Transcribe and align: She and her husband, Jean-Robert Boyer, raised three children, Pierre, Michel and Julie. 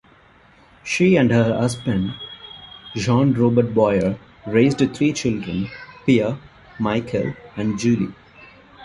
She 0.83 1.15
and 1.15 1.29
her 1.29 1.55
husband, 1.55 2.15
Jean-Robert 2.95 3.75
Boyer, 3.75 4.17
raised 4.47 4.79
three 4.95 5.13
children, 5.13 5.69
Pierre, 6.07 6.39
Michel 6.79 7.35
and 7.55 7.77
Julie. 7.77 8.11